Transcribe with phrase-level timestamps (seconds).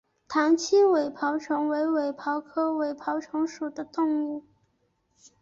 [0.27, 4.43] 塘栖尾孢虫为尾孢科尾孢虫属的动物。